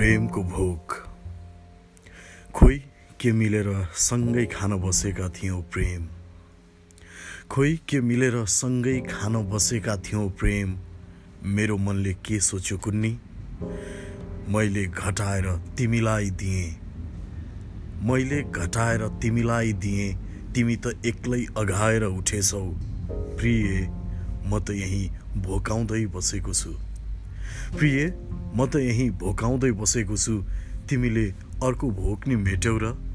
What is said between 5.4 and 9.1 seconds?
प्रेम? खोइ के मिलेर सँगै